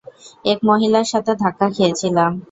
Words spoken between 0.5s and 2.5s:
এক মহিলার সাথে ধাক্কা খেয়েছিলাম।